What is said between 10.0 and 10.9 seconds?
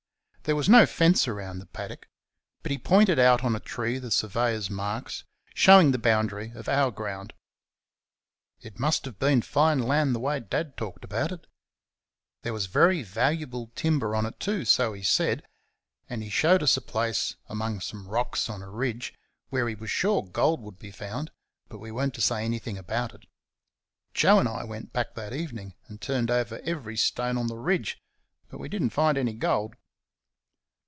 the way Dad